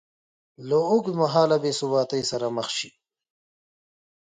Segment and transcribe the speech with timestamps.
[0.67, 2.89] له اوږدمهاله بېثباتۍ سره مخ شي